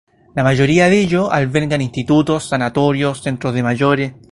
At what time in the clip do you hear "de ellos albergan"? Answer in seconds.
0.89-1.79